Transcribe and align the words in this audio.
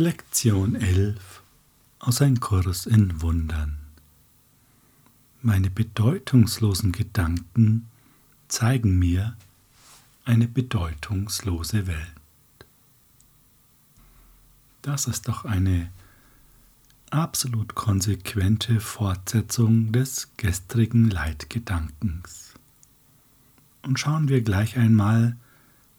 Lektion 0.00 0.76
11 0.76 1.42
aus 1.98 2.22
Ein 2.22 2.38
Kurs 2.38 2.86
in 2.86 3.20
Wundern. 3.20 3.80
Meine 5.42 5.70
bedeutungslosen 5.70 6.92
Gedanken 6.92 7.88
zeigen 8.46 8.96
mir 9.00 9.36
eine 10.24 10.46
bedeutungslose 10.46 11.88
Welt. 11.88 11.98
Das 14.82 15.08
ist 15.08 15.26
doch 15.26 15.44
eine 15.44 15.90
absolut 17.10 17.74
konsequente 17.74 18.78
Fortsetzung 18.78 19.90
des 19.90 20.28
gestrigen 20.36 21.10
Leitgedankens. 21.10 22.54
Und 23.82 23.98
schauen 23.98 24.28
wir 24.28 24.42
gleich 24.42 24.76
einmal, 24.76 25.36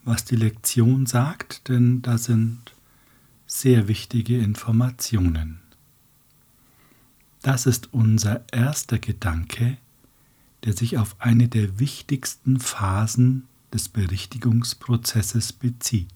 was 0.05 0.23
die 0.23 0.37
Lektion 0.37 1.05
sagt, 1.05 1.67
denn 1.67 2.01
da 2.01 2.17
sind 2.17 2.73
sehr 3.49 3.87
wichtige 3.87 4.37
Informationen. 4.37 5.59
Das 7.41 7.65
ist 7.65 7.91
unser 7.93 8.43
erster 8.53 8.99
Gedanke, 8.99 9.77
der 10.63 10.73
sich 10.73 10.99
auf 10.99 11.15
eine 11.19 11.47
der 11.47 11.79
wichtigsten 11.79 12.59
Phasen 12.59 13.47
des 13.73 13.89
Berichtigungsprozesses 13.89 15.51
bezieht. 15.53 16.07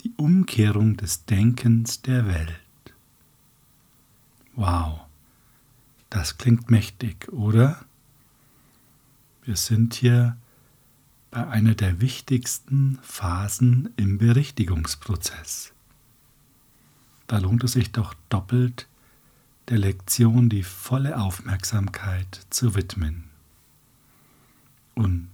Die 0.00 0.14
Umkehrung 0.16 0.96
des 0.96 1.26
Denkens 1.26 2.00
der 2.00 2.26
Welt. 2.26 2.60
Wow, 4.54 5.00
das 6.08 6.38
klingt 6.38 6.70
mächtig, 6.70 7.30
oder? 7.32 7.84
Wir 9.44 9.56
sind 9.56 9.92
hier 9.92 10.38
bei 11.30 11.46
einer 11.46 11.74
der 11.74 12.00
wichtigsten 12.00 12.98
Phasen 13.02 13.90
im 13.96 14.18
Berichtigungsprozess. 14.18 15.72
Da 17.26 17.38
lohnt 17.38 17.64
es 17.64 17.72
sich 17.72 17.92
doch 17.92 18.14
doppelt, 18.28 18.88
der 19.68 19.78
Lektion 19.78 20.48
die 20.48 20.62
volle 20.62 21.20
Aufmerksamkeit 21.20 22.46
zu 22.50 22.74
widmen. 22.74 23.24
Und 24.94 25.28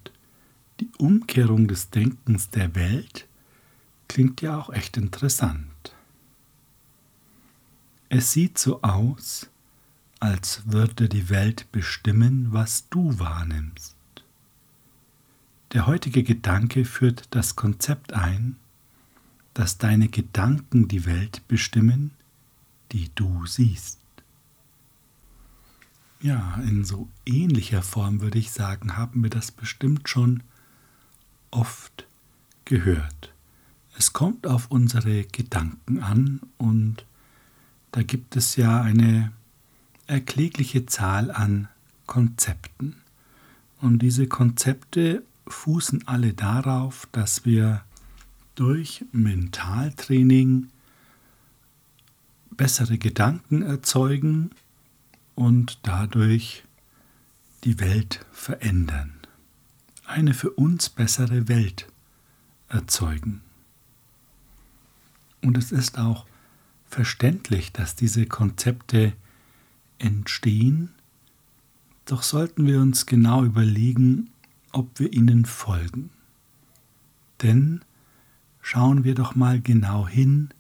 die 0.80 0.90
Umkehrung 0.98 1.68
des 1.68 1.90
Denkens 1.90 2.50
der 2.50 2.74
Welt 2.74 3.28
klingt 4.08 4.40
ja 4.40 4.58
auch 4.58 4.70
echt 4.70 4.96
interessant. 4.96 5.94
Es 8.08 8.32
sieht 8.32 8.58
so 8.58 8.82
aus, 8.82 9.48
als 10.20 10.62
würde 10.66 11.08
die 11.08 11.30
Welt 11.30 11.70
bestimmen, 11.72 12.48
was 12.50 12.88
du 12.90 13.18
wahrnimmst. 13.18 13.91
Der 15.72 15.86
heutige 15.86 16.22
Gedanke 16.22 16.84
führt 16.84 17.28
das 17.30 17.56
Konzept 17.56 18.12
ein, 18.12 18.56
dass 19.54 19.78
deine 19.78 20.08
Gedanken 20.08 20.86
die 20.86 21.06
Welt 21.06 21.46
bestimmen, 21.48 22.10
die 22.92 23.10
du 23.14 23.46
siehst. 23.46 23.98
Ja, 26.20 26.60
in 26.68 26.84
so 26.84 27.08
ähnlicher 27.24 27.82
Form 27.82 28.20
würde 28.20 28.38
ich 28.38 28.50
sagen, 28.50 28.98
haben 28.98 29.22
wir 29.22 29.30
das 29.30 29.50
bestimmt 29.50 30.10
schon 30.10 30.42
oft 31.50 32.06
gehört. 32.66 33.32
Es 33.96 34.12
kommt 34.12 34.46
auf 34.46 34.70
unsere 34.70 35.24
Gedanken 35.24 36.02
an 36.02 36.40
und 36.58 37.06
da 37.92 38.02
gibt 38.02 38.36
es 38.36 38.56
ja 38.56 38.82
eine 38.82 39.32
erklägliche 40.06 40.84
Zahl 40.84 41.30
an 41.30 41.68
Konzepten. 42.06 42.96
Und 43.80 44.00
diese 44.00 44.28
Konzepte 44.28 45.24
fußen 45.46 46.06
alle 46.06 46.34
darauf, 46.34 47.08
dass 47.12 47.44
wir 47.44 47.82
durch 48.54 49.04
Mentaltraining 49.12 50.68
bessere 52.50 52.98
Gedanken 52.98 53.62
erzeugen 53.62 54.50
und 55.34 55.78
dadurch 55.82 56.64
die 57.64 57.80
Welt 57.80 58.24
verändern. 58.32 59.14
Eine 60.04 60.34
für 60.34 60.50
uns 60.50 60.90
bessere 60.90 61.48
Welt 61.48 61.88
erzeugen. 62.68 63.40
Und 65.40 65.56
es 65.56 65.72
ist 65.72 65.98
auch 65.98 66.26
verständlich, 66.86 67.72
dass 67.72 67.96
diese 67.96 68.26
Konzepte 68.26 69.14
entstehen, 69.98 70.90
doch 72.04 72.22
sollten 72.22 72.66
wir 72.66 72.80
uns 72.80 73.06
genau 73.06 73.44
überlegen, 73.44 74.31
ob 74.72 74.98
wir 74.98 75.12
ihnen 75.12 75.44
folgen. 75.44 76.10
Denn 77.42 77.82
schauen 78.60 79.04
wir 79.04 79.14
doch 79.14 79.34
mal 79.34 79.60
genau 79.60 80.08
hin, 80.08 80.50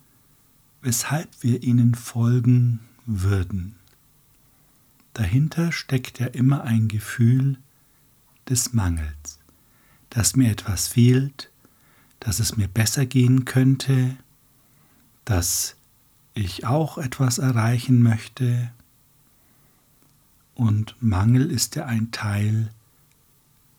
weshalb 0.80 1.28
wir 1.42 1.62
ihnen 1.62 1.94
folgen 1.94 2.80
würden. 3.06 3.74
Dahinter 5.14 5.72
steckt 5.72 6.18
ja 6.18 6.26
immer 6.26 6.64
ein 6.64 6.88
Gefühl 6.88 7.58
des 8.48 8.72
Mangels, 8.72 9.38
dass 10.10 10.36
mir 10.36 10.50
etwas 10.50 10.88
fehlt, 10.88 11.50
dass 12.20 12.40
es 12.40 12.56
mir 12.56 12.68
besser 12.68 13.06
gehen 13.06 13.44
könnte, 13.44 14.16
dass 15.24 15.76
ich 16.34 16.66
auch 16.66 16.98
etwas 16.98 17.38
erreichen 17.38 18.02
möchte. 18.02 18.70
Und 20.54 20.96
Mangel 21.00 21.50
ist 21.50 21.76
ja 21.76 21.86
ein 21.86 22.10
Teil 22.10 22.70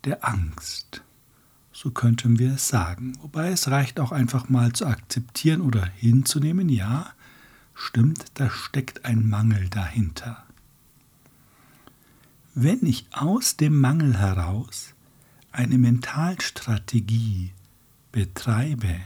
der 0.05 0.27
Angst. 0.27 1.03
So 1.71 1.91
könnten 1.91 2.39
wir 2.39 2.53
es 2.53 2.67
sagen. 2.67 3.17
Wobei 3.21 3.49
es 3.49 3.69
reicht 3.69 3.99
auch 3.99 4.11
einfach 4.11 4.47
mal 4.49 4.73
zu 4.73 4.85
akzeptieren 4.85 5.61
oder 5.61 5.85
hinzunehmen, 5.85 6.69
ja, 6.69 7.13
stimmt, 7.73 8.25
da 8.35 8.49
steckt 8.49 9.05
ein 9.05 9.27
Mangel 9.27 9.69
dahinter. 9.69 10.43
Wenn 12.53 12.85
ich 12.85 13.07
aus 13.11 13.57
dem 13.57 13.79
Mangel 13.79 14.19
heraus 14.19 14.93
eine 15.51 15.77
Mentalstrategie 15.77 17.51
betreibe, 18.11 19.01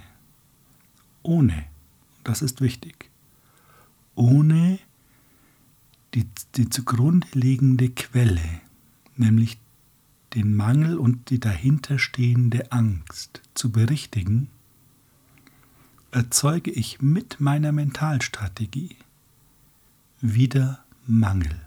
ohne, 1.24 1.66
das 2.24 2.42
ist 2.42 2.60
wichtig, 2.60 3.10
ohne 4.16 4.80
die, 6.14 6.28
die 6.56 6.70
zugrunde 6.70 7.28
liegende 7.34 7.90
Quelle, 7.90 8.62
nämlich 9.16 9.60
den 10.38 10.56
Mangel 10.56 11.00
und 11.00 11.32
die 11.32 11.40
dahinterstehende 11.40 12.72
Angst 12.72 13.42
zu 13.56 13.72
berichtigen, 13.72 14.50
erzeuge 16.12 16.70
ich 16.70 17.02
mit 17.02 17.40
meiner 17.40 17.72
Mentalstrategie 17.72 18.98
wieder 20.22 20.84
Mangel 21.08 21.60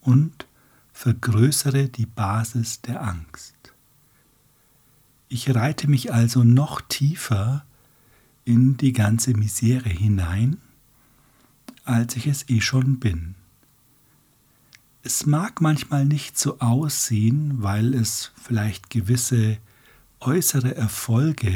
und 0.00 0.48
vergrößere 0.92 1.88
die 1.88 2.06
Basis 2.06 2.80
der 2.80 3.04
Angst. 3.04 3.54
Ich 5.28 5.54
reite 5.54 5.86
mich 5.88 6.12
also 6.12 6.42
noch 6.42 6.80
tiefer 6.80 7.64
in 8.44 8.76
die 8.76 8.92
ganze 8.92 9.32
Misere 9.32 9.90
hinein, 9.90 10.56
als 11.84 12.16
ich 12.16 12.26
es 12.26 12.48
eh 12.48 12.60
schon 12.60 12.98
bin. 12.98 13.36
Es 15.06 15.26
mag 15.26 15.60
manchmal 15.60 16.06
nicht 16.06 16.38
so 16.38 16.60
aussehen, 16.60 17.62
weil 17.62 17.92
es 17.92 18.32
vielleicht 18.42 18.88
gewisse 18.88 19.58
äußere 20.20 20.74
Erfolge 20.74 21.52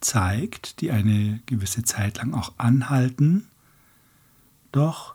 zeigt, 0.00 0.80
die 0.80 0.90
eine 0.90 1.38
gewisse 1.46 1.84
Zeit 1.84 2.18
lang 2.18 2.34
auch 2.34 2.54
anhalten. 2.58 3.46
Doch 4.72 5.14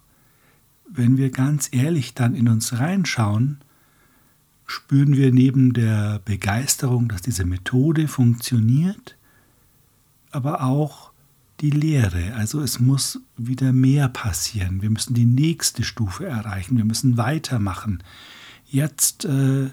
wenn 0.89 1.17
wir 1.17 1.29
ganz 1.29 1.67
ehrlich 1.73 2.13
dann 2.13 2.35
in 2.35 2.47
uns 2.47 2.71
reinschauen, 2.71 3.59
spüren 4.65 5.17
wir 5.17 5.33
neben 5.33 5.73
der 5.73 6.21
Begeisterung, 6.23 7.09
dass 7.09 7.21
diese 7.21 7.44
Methode 7.44 8.07
funktioniert, 8.07 9.17
aber 10.31 10.63
auch 10.63 11.11
die 11.63 11.69
Lehre. 11.69 12.35
Also 12.35 12.59
es 12.59 12.81
muss 12.81 13.21
wieder 13.38 13.71
mehr 13.71 14.10
passieren. 14.10 14.81
Wir 14.81 14.89
müssen 14.89 15.13
die 15.13 15.25
nächste 15.25 15.83
Stufe 15.83 16.25
erreichen. 16.25 16.75
Wir 16.75 16.83
müssen 16.83 17.15
weitermachen. 17.15 18.04
Jetzt 18.65 19.24
äh, 19.24 19.69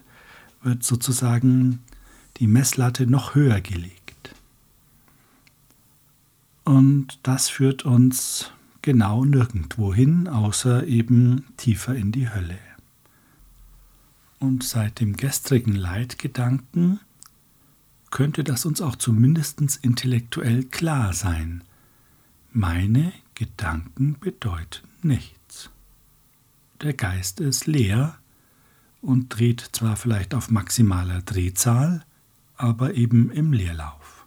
wird 0.63 0.85
sozusagen 0.85 1.81
die 2.37 2.47
Messlatte 2.47 3.09
noch 3.09 3.35
höher 3.35 3.61
gelegt. 3.61 4.37
Und 6.63 7.19
das 7.25 7.49
führt 7.49 7.85
uns 7.85 8.53
genau 8.83 9.25
nirgendwo 9.25 9.93
hin, 9.93 10.29
außer 10.29 10.87
eben 10.87 11.45
tiefer 11.57 11.97
in 11.97 12.13
die 12.13 12.31
Hölle. 12.31 12.59
Und 14.39 14.63
seit 14.63 15.01
dem 15.01 15.17
gestrigen 15.17 15.75
Leitgedanken 15.75 17.01
könnte 18.11 18.45
das 18.45 18.65
uns 18.65 18.81
auch 18.81 18.95
zumindest 18.95 19.61
intellektuell 19.83 20.63
klar 20.63 21.13
sein. 21.15 21.65
Meine 22.53 23.13
Gedanken 23.37 24.19
bedeuten 24.19 24.89
nichts. 25.03 25.71
Der 26.81 26.95
Geist 26.95 27.39
ist 27.39 27.69
leer 27.69 28.19
und 29.01 29.29
dreht 29.29 29.69
zwar 29.71 29.95
vielleicht 29.95 30.35
auf 30.35 30.51
maximaler 30.51 31.23
Drehzahl, 31.23 32.05
aber 32.57 32.95
eben 32.95 33.31
im 33.31 33.53
Leerlauf. 33.53 34.27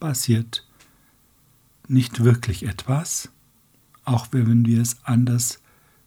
Passiert 0.00 0.66
nicht 1.86 2.24
wirklich 2.24 2.66
etwas, 2.66 3.30
auch 4.04 4.26
wenn 4.32 4.66
wir 4.66 4.82
es 4.82 4.96
anders 5.04 5.60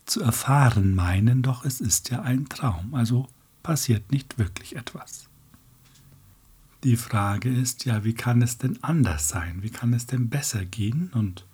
zu 0.05 0.21
erfahren 0.21 0.95
meinen, 0.95 1.44
doch 1.44 1.63
es 1.63 1.79
ist 1.79 2.09
ja 2.09 2.23
ein 2.23 2.49
Traum, 2.49 2.94
also 2.94 3.29
passiert 3.63 4.11
nicht 4.11 4.38
wirklich 4.38 4.75
etwas. 4.75 5.26
Die 6.88 6.95
Frage 6.95 7.50
ist 7.50 7.84
ja, 7.84 8.06
wie 8.06 8.13
kann 8.13 8.42
es 8.42 8.60
denn 8.60 8.81
anders 8.81 9.28
sein? 9.28 9.62
Wie 9.62 9.69
kann 9.69 9.92
es 9.92 10.06
denn 10.06 10.30
besser 10.30 10.63
gehen? 10.63 11.12
Und 11.13 11.45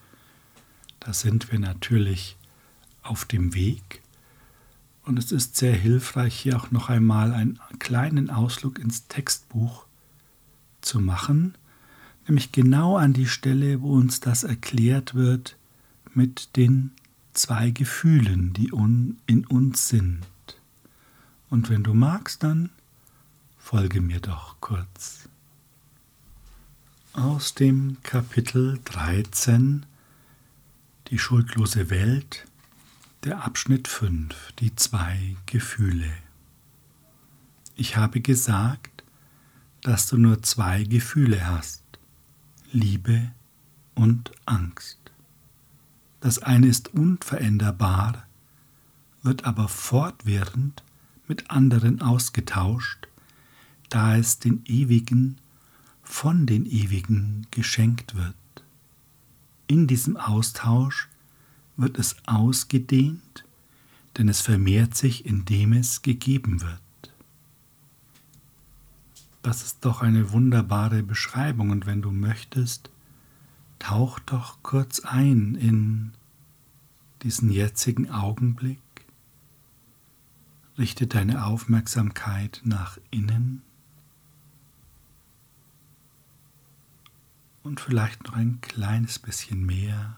da 1.00 1.12
sind 1.12 1.52
wir 1.52 1.58
natürlich 1.58 2.38
auf 3.02 3.26
dem 3.26 3.56
Weg. 3.56 4.04
Und 5.02 5.18
es 5.18 5.32
ist 5.32 5.58
sehr 5.58 5.74
hilfreich, 5.74 6.36
hier 6.36 6.56
auch 6.56 6.70
noch 6.70 6.88
einmal 6.90 7.34
einen 7.34 7.60
kleinen 7.80 8.30
Ausflug 8.30 8.78
ins 8.78 9.08
Textbuch 9.08 9.88
zu 10.82 11.00
machen, 11.00 11.56
nämlich 12.28 12.52
genau 12.52 12.96
an 12.98 13.14
die 13.14 13.26
Stelle, 13.26 13.82
wo 13.82 13.94
uns 13.94 14.20
das 14.20 14.44
erklärt 14.44 15.16
wird 15.16 15.58
mit 16.14 16.56
den 16.58 16.92
zwei 17.34 17.72
Gefühlen, 17.72 18.54
die 18.54 18.72
in 19.26 19.48
uns 19.48 19.90
sind. 19.90 20.22
Und 21.50 21.72
wenn 21.72 21.82
du 21.82 21.96
magst, 21.96 22.44
dann 22.44 22.70
folge 23.64 24.02
mir 24.02 24.20
doch 24.20 24.58
kurz. 24.60 25.30
Aus 27.14 27.56
dem 27.56 27.98
Kapitel 28.04 28.80
13 28.84 29.86
Die 31.08 31.18
schuldlose 31.18 31.90
Welt, 31.90 32.46
der 33.24 33.46
Abschnitt 33.46 33.88
5, 33.88 34.52
die 34.60 34.76
zwei 34.76 35.38
Gefühle. 35.46 36.12
Ich 37.78 37.96
habe 37.96 38.20
gesagt, 38.20 39.06
dass 39.82 40.08
du 40.08 40.18
nur 40.18 40.44
zwei 40.44 40.84
Gefühle 40.84 41.48
hast, 41.48 41.84
Liebe 42.74 43.32
und 43.96 44.32
Angst. 44.46 45.00
Das 46.20 46.40
eine 46.40 46.68
ist 46.68 46.94
unveränderbar, 46.94 48.28
wird 49.22 49.46
aber 49.46 49.70
fortwährend 49.70 50.84
mit 51.30 51.50
anderen 51.50 52.02
ausgetauscht, 52.02 53.08
da 53.94 54.18
es 54.18 54.40
den 54.40 54.64
Ewigen 54.66 55.38
von 56.02 56.48
den 56.48 56.66
Ewigen 56.66 57.46
geschenkt 57.52 58.16
wird. 58.16 58.34
In 59.68 59.86
diesem 59.86 60.18
Austausch 60.18 61.10
wird 61.78 62.00
es 62.00 62.16
ausgedehnt, 62.26 63.46
denn 64.18 64.30
es 64.30 64.42
vermehrt 64.42 64.96
sich, 64.96 65.28
indem 65.28 65.74
es 65.74 66.02
gegeben 66.02 66.62
wird. 66.62 66.80
Das 69.44 69.64
ist 69.64 69.86
doch 69.86 70.02
eine 70.02 70.32
wunderbare 70.32 71.04
Beschreibung 71.04 71.70
und 71.70 71.86
wenn 71.86 72.02
du 72.02 72.10
möchtest, 72.10 72.90
tauch 73.78 74.18
doch 74.20 74.58
kurz 74.64 75.02
ein 75.02 75.54
in 75.54 76.14
diesen 77.22 77.52
jetzigen 77.52 78.10
Augenblick, 78.10 78.80
richte 80.80 81.06
deine 81.06 81.46
Aufmerksamkeit 81.46 82.62
nach 82.64 82.98
innen 83.12 83.62
und 87.64 87.80
vielleicht 87.80 88.26
noch 88.26 88.34
ein 88.34 88.60
kleines 88.62 89.20
bisschen 89.20 89.66
mehr, 89.66 90.18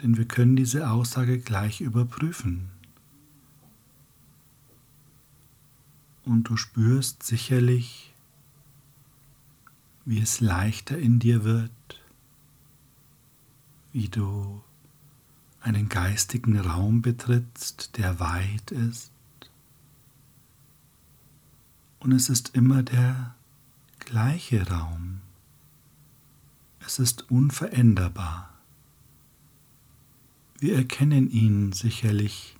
denn 0.00 0.16
wir 0.16 0.24
können 0.24 0.56
diese 0.56 0.90
Aussage 0.90 1.38
gleich 1.38 1.80
überprüfen. 1.82 2.70
Und 6.24 6.44
du 6.44 6.56
spürst 6.56 7.22
sicherlich, 7.22 8.14
wie 10.06 10.20
es 10.20 10.40
leichter 10.40 10.98
in 10.98 11.18
dir 11.18 11.44
wird, 11.44 11.70
wie 13.92 14.08
du 14.08 14.62
einen 15.60 15.88
geistigen 15.88 16.58
Raum 16.58 17.02
betrittst, 17.02 17.98
der 17.98 18.20
weit 18.20 18.70
ist. 18.70 19.10
Und 21.98 22.12
es 22.12 22.30
ist 22.30 22.54
immer 22.54 22.82
der 22.82 23.34
gleiche 24.10 24.68
Raum. 24.68 25.20
Es 26.84 26.98
ist 26.98 27.30
unveränderbar. 27.30 28.52
Wir 30.58 30.74
erkennen 30.74 31.30
ihn 31.30 31.70
sicherlich 31.70 32.56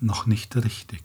noch 0.00 0.26
nicht 0.26 0.54
richtig. 0.56 1.02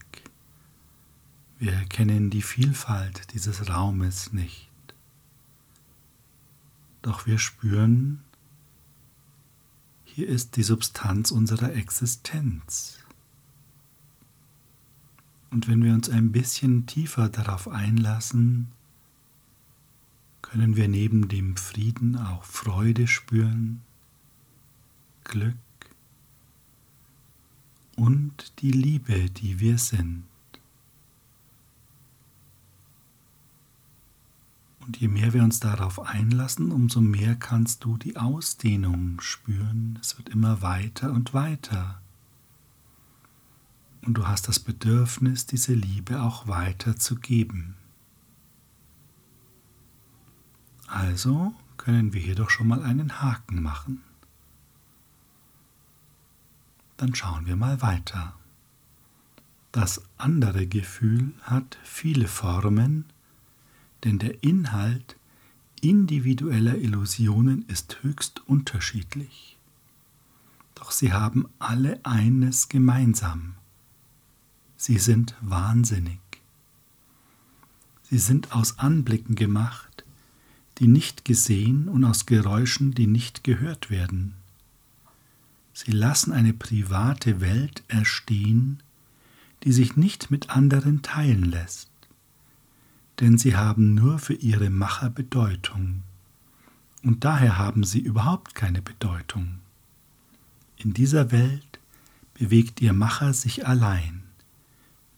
Wir 1.57 1.71
erkennen 1.71 2.29
die 2.29 2.41
Vielfalt 2.41 3.33
dieses 3.33 3.69
Raumes 3.69 4.33
nicht. 4.33 4.69
Doch 7.01 7.25
wir 7.25 7.39
spüren, 7.39 8.21
hier 10.03 10.27
ist 10.27 10.57
die 10.57 10.63
Substanz 10.63 11.31
unserer 11.31 11.73
Existenz. 11.73 12.99
Und 15.49 15.69
wenn 15.69 15.81
wir 15.81 15.93
uns 15.93 16.09
ein 16.09 16.33
bisschen 16.33 16.87
tiefer 16.87 17.29
darauf 17.29 17.69
einlassen, 17.69 18.73
können 20.51 20.75
wir 20.75 20.87
neben 20.87 21.27
dem 21.27 21.55
Frieden 21.57 22.17
auch 22.17 22.43
Freude 22.43 23.07
spüren, 23.07 23.81
Glück 25.23 25.55
und 27.95 28.59
die 28.59 28.71
Liebe, 28.71 29.29
die 29.29 29.59
wir 29.59 29.77
sind. 29.77 30.23
Und 34.79 34.97
je 34.97 35.07
mehr 35.07 35.33
wir 35.33 35.43
uns 35.43 35.59
darauf 35.59 35.99
einlassen, 35.99 36.71
umso 36.71 36.99
mehr 36.99 37.35
kannst 37.35 37.83
du 37.83 37.97
die 37.97 38.17
Ausdehnung 38.17 39.21
spüren. 39.21 39.99
Es 40.01 40.17
wird 40.17 40.29
immer 40.29 40.63
weiter 40.63 41.11
und 41.11 41.35
weiter. 41.35 42.01
Und 44.01 44.15
du 44.15 44.25
hast 44.25 44.47
das 44.47 44.59
Bedürfnis, 44.59 45.45
diese 45.45 45.75
Liebe 45.75 46.23
auch 46.23 46.47
weiter 46.47 46.95
zu 46.95 47.17
geben. 47.17 47.75
Also 50.89 51.53
können 51.77 52.13
wir 52.13 52.21
hier 52.21 52.35
doch 52.35 52.49
schon 52.49 52.67
mal 52.67 52.83
einen 52.83 53.21
Haken 53.21 53.61
machen. 53.61 54.01
Dann 56.97 57.15
schauen 57.15 57.45
wir 57.45 57.55
mal 57.55 57.81
weiter. 57.81 58.35
Das 59.71 60.01
andere 60.17 60.65
Gefühl 60.65 61.33
hat 61.43 61.77
viele 61.83 62.27
Formen, 62.27 63.05
denn 64.03 64.17
der 64.17 64.43
Inhalt 64.43 65.15
individueller 65.81 66.75
Illusionen 66.75 67.63
ist 67.67 68.03
höchst 68.03 68.41
unterschiedlich. 68.47 69.57
Doch 70.75 70.91
sie 70.91 71.13
haben 71.13 71.47
alle 71.59 72.03
eines 72.03 72.67
gemeinsam. 72.67 73.55
Sie 74.75 74.97
sind 74.97 75.35
wahnsinnig. 75.41 76.19
Sie 78.09 78.17
sind 78.17 78.53
aus 78.53 78.79
Anblicken 78.79 79.35
gemacht, 79.35 80.03
die 80.79 80.87
nicht 80.87 81.25
gesehen 81.25 81.87
und 81.87 82.03
aus 82.05 82.25
Geräuschen, 82.25 82.93
die 82.93 83.07
nicht 83.07 83.43
gehört 83.43 83.89
werden. 83.89 84.35
Sie 85.73 85.91
lassen 85.91 86.31
eine 86.31 86.53
private 86.53 87.41
Welt 87.41 87.83
erstehen, 87.87 88.81
die 89.63 89.71
sich 89.71 89.95
nicht 89.95 90.31
mit 90.31 90.49
anderen 90.49 91.01
teilen 91.01 91.43
lässt 91.43 91.89
denn 93.19 93.37
sie 93.37 93.55
haben 93.55 93.93
nur 93.93 94.19
für 94.19 94.33
ihre 94.33 94.69
Macher 94.69 95.09
Bedeutung. 95.09 96.03
Und 97.03 97.23
daher 97.23 97.57
haben 97.57 97.83
sie 97.83 97.99
überhaupt 97.99 98.55
keine 98.55 98.81
Bedeutung. 98.81 99.59
In 100.77 100.93
dieser 100.93 101.31
Welt 101.31 101.79
bewegt 102.33 102.81
ihr 102.81 102.93
Macher 102.93 103.33
sich 103.33 103.67
allein, 103.67 104.23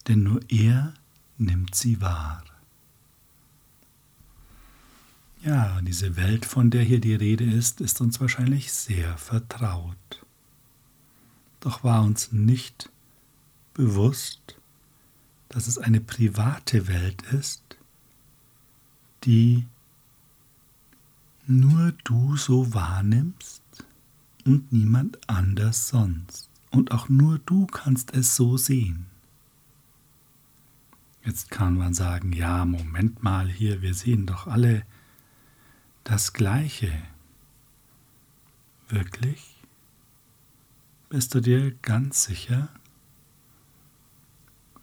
denn 0.08 0.24
nur 0.24 0.42
er 0.50 0.94
nimmt 1.38 1.76
sie 1.76 2.02
wahr. 2.02 2.44
Ja, 5.44 5.82
diese 5.82 6.18
Welt, 6.18 6.46
von 6.46 6.70
der 6.70 6.84
hier 6.84 7.02
die 7.02 7.16
Rede 7.16 7.46
ist, 7.46 7.82
ist 7.82 8.00
uns 8.00 8.22
wahrscheinlich 8.22 8.72
sehr 8.72 9.18
vertraut. 9.18 9.98
Doch 11.62 11.84
war 11.84 12.04
uns 12.04 12.32
nicht 12.32 12.92
bewusst, 13.74 14.58
dass 15.50 15.68
es 15.68 15.80
eine 15.80 16.00
private 16.00 16.88
Welt 16.88 17.24
ist, 17.32 17.64
die 19.24 19.66
nur 21.48 21.94
du 22.04 22.38
so 22.38 22.74
wahrnimmst 22.76 23.64
und 24.46 24.72
niemand 24.72 25.18
anders 25.28 25.88
sonst. 25.88 26.50
Und 26.70 26.92
auch 26.92 27.10
nur 27.10 27.40
du 27.40 27.66
kannst 27.66 28.14
es 28.14 28.36
so 28.36 28.58
sehen. 28.58 29.08
Jetzt 31.26 31.50
kann 31.50 31.78
man 31.78 31.96
sagen, 31.96 32.32
ja, 32.32 32.64
Moment 32.64 33.24
mal 33.24 33.50
hier, 33.50 33.82
wir 33.82 33.96
sehen 33.96 34.28
doch 34.28 34.46
alle 34.46 34.84
das 36.04 36.34
Gleiche. 36.34 36.92
Wirklich? 38.90 39.56
Bist 41.10 41.34
du 41.36 41.42
dir 41.42 41.72
ganz 41.82 42.24
sicher? 42.24 42.70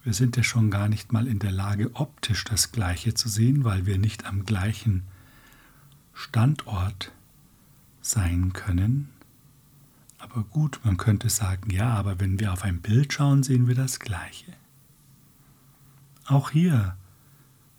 Wir 0.03 0.13
sind 0.13 0.37
ja 0.37 0.43
schon 0.43 0.71
gar 0.71 0.87
nicht 0.87 1.11
mal 1.11 1.27
in 1.27 1.39
der 1.39 1.51
Lage, 1.51 1.91
optisch 1.95 2.43
das 2.43 2.71
Gleiche 2.71 3.13
zu 3.13 3.27
sehen, 3.27 3.63
weil 3.63 3.85
wir 3.85 3.97
nicht 3.97 4.25
am 4.25 4.45
gleichen 4.45 5.03
Standort 6.13 7.11
sein 8.01 8.53
können. 8.53 9.09
Aber 10.17 10.43
gut, 10.43 10.79
man 10.83 10.97
könnte 10.97 11.29
sagen, 11.29 11.69
ja, 11.69 11.93
aber 11.93 12.19
wenn 12.19 12.39
wir 12.39 12.53
auf 12.53 12.63
ein 12.63 12.81
Bild 12.81 13.13
schauen, 13.13 13.43
sehen 13.43 13.67
wir 13.67 13.75
das 13.75 13.99
Gleiche. 13.99 14.53
Auch 16.25 16.51
hier 16.51 16.95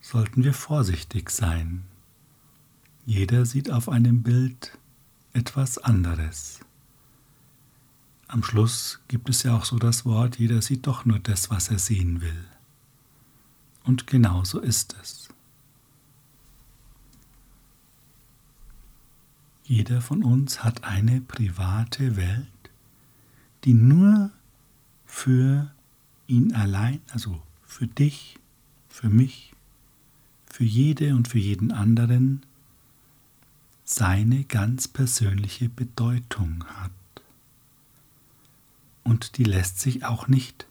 sollten 0.01 0.43
wir 0.43 0.55
vorsichtig 0.55 1.31
sein. 1.31 1.85
Jeder 3.11 3.45
sieht 3.45 3.73
auf 3.73 3.89
einem 3.89 4.23
Bild 4.23 4.79
etwas 5.33 5.79
anderes. 5.79 6.61
Am 8.29 8.45
Schluss 8.45 9.01
gibt 9.09 9.29
es 9.29 9.43
ja 9.43 9.57
auch 9.57 9.65
so 9.65 9.81
das 9.81 10.05
Wort, 10.05 10.39
jeder 10.39 10.63
sieht 10.63 10.87
doch 10.87 11.05
nur 11.05 11.19
das, 11.19 11.51
was 11.51 11.71
er 11.71 11.81
sehen 11.81 12.21
will. 12.21 12.45
Und 13.83 14.07
genau 14.07 14.45
so 14.45 14.61
ist 14.61 14.95
es. 15.03 15.29
Jeder 19.65 20.03
von 20.03 20.23
uns 20.23 20.63
hat 20.63 20.85
eine 20.85 21.21
private 21.21 22.15
Welt, 22.15 22.71
die 23.65 23.75
nur 23.75 24.31
für 25.05 25.75
ihn 26.29 26.55
allein, 26.55 27.01
also 27.11 27.43
für 27.67 27.89
dich, 27.89 28.39
für 28.89 29.09
mich, 29.09 29.53
für 30.47 30.63
jede 30.63 31.17
und 31.17 31.27
für 31.27 31.41
jeden 31.41 31.73
anderen 31.73 32.43
seine 33.91 34.45
ganz 34.45 34.87
persönliche 34.87 35.69
Bedeutung 35.69 36.65
hat. 36.77 36.93
Und 39.03 39.37
die 39.37 39.45
lässt 39.45 39.81
sich 39.81 40.05
auch 40.05 40.29
nicht 40.29 40.67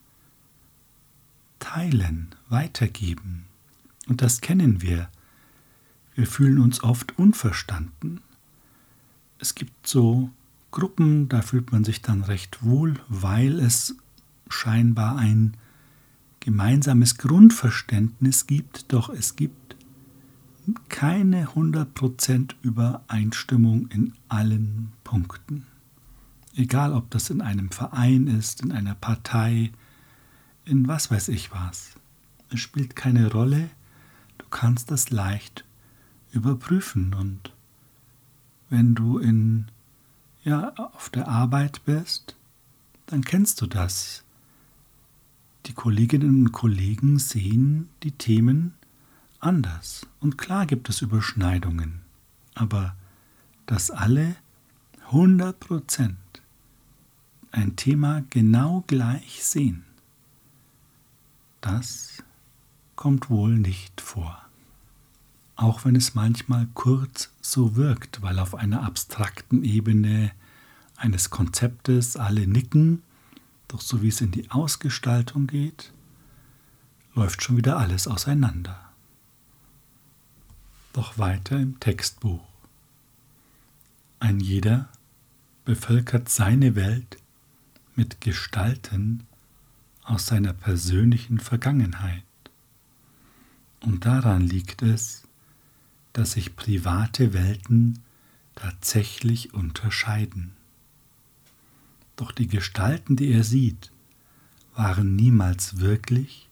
teilen, 1.60 2.34
weitergeben. 2.48 3.44
Und 4.08 4.22
das 4.22 4.40
kennen 4.40 4.82
wir. 4.82 5.10
Wir 6.16 6.28
fühlen 6.28 6.60
uns 6.60 6.82
oft 6.82 7.20
unverstanden. 7.20 8.22
Es 9.38 9.54
gibt 9.54 9.86
so 9.86 10.30
Gruppen, 10.72 11.28
da 11.28 11.42
fühlt 11.42 11.74
man 11.74 11.84
sich 11.84 12.02
dann 12.02 12.24
recht 12.24 12.64
wohl, 12.64 12.96
weil 13.10 13.60
es 13.60 13.96
scheinbar 14.50 15.18
ein 15.18 15.58
gemeinsames 16.40 17.18
Grundverständnis 17.18 18.48
gibt, 18.48 18.94
doch 18.94 19.10
es 19.10 19.36
gibt 19.36 19.69
keine 20.90 21.48
100% 21.50 22.56
Übereinstimmung 22.62 23.88
in 23.88 24.14
allen 24.28 24.92
Punkten. 25.04 25.66
Egal, 26.56 26.94
ob 26.94 27.10
das 27.12 27.30
in 27.30 27.42
einem 27.42 27.72
Verein 27.72 28.28
ist, 28.28 28.62
in 28.62 28.72
einer 28.72 28.96
Partei, 28.96 29.72
in 30.66 30.88
was 30.88 31.12
weiß 31.12 31.30
ich 31.30 31.52
was. 31.52 31.92
Es 32.50 32.60
spielt 32.60 32.96
keine 32.96 33.32
Rolle, 33.32 33.70
du 34.38 34.46
kannst 34.50 34.92
das 34.92 35.10
leicht 35.10 35.64
überprüfen 36.32 37.14
und 37.14 37.54
wenn 38.70 38.96
du 38.96 39.18
in 39.18 39.66
ja 40.44 40.74
auf 40.76 41.10
der 41.10 41.28
Arbeit 41.28 41.84
bist, 41.86 42.36
dann 43.06 43.24
kennst 43.24 43.62
du 43.62 43.68
das. 43.68 44.24
Die 45.66 45.74
Kolleginnen 45.74 46.46
und 46.46 46.52
Kollegen 46.52 47.20
sehen 47.20 47.90
die 48.04 48.12
Themen 48.12 48.74
anders. 49.40 50.06
Und 50.20 50.38
klar 50.38 50.66
gibt 50.66 50.90
es 50.90 51.02
Überschneidungen, 51.02 52.02
aber 52.56 52.96
dass 53.66 53.92
alle 53.92 54.36
100% 55.12 56.16
ein 57.52 57.76
Thema 57.76 58.24
genau 58.30 58.84
gleich 58.88 59.44
sehen, 59.44 59.86
das 61.62 62.24
kommt 62.96 63.30
wohl 63.30 63.58
nicht 63.58 64.02
vor. 64.02 64.42
Auch 65.56 65.84
wenn 65.84 65.96
es 65.96 66.16
manchmal 66.16 66.68
kurz 66.74 67.32
so 67.42 67.76
wirkt, 67.76 68.22
weil 68.22 68.40
auf 68.40 68.56
einer 68.56 68.84
abstrakten 68.84 69.64
Ebene 69.64 70.32
eines 70.96 71.30
Konzeptes 71.30 72.16
alle 72.16 72.48
nicken, 72.48 73.02
doch 73.68 73.82
so 73.82 74.02
wie 74.02 74.08
es 74.08 74.22
in 74.22 74.32
die 74.32 74.50
Ausgestaltung 74.52 75.48
geht, 75.48 75.92
läuft 77.14 77.44
schon 77.44 77.58
wieder 77.58 77.78
alles 77.78 78.08
auseinander 78.08 78.89
doch 81.00 81.18
weiter 81.18 81.58
im 81.58 81.80
Textbuch. 81.80 82.44
Ein 84.20 84.42
jeder 84.42 84.90
bevölkert 85.64 86.28
seine 86.28 86.76
Welt 86.76 87.16
mit 87.96 88.20
Gestalten 88.20 89.24
aus 90.04 90.26
seiner 90.26 90.52
persönlichen 90.52 91.40
Vergangenheit. 91.40 92.26
Und 93.80 94.06
daran 94.06 94.42
liegt 94.42 94.82
es, 94.82 95.24
dass 96.12 96.34
sich 96.34 96.58
private 96.58 97.32
Welten 97.32 98.00
tatsächlich 98.56 99.54
unterscheiden. 99.54 100.52
Doch 102.18 102.34
die 102.34 102.50
Gestalten, 102.50 103.16
die 103.16 103.32
er 103.32 103.46
sieht, 103.46 103.94
waren 104.76 105.16
niemals 105.16 105.80
wirklich, 105.80 106.50